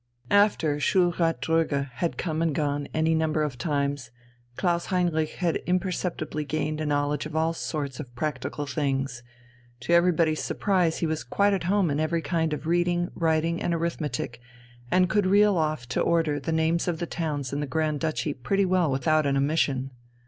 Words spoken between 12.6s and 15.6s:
reading, writing, and arithmetic, and could reel